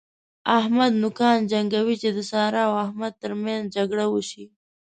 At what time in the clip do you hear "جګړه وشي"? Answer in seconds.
3.75-4.45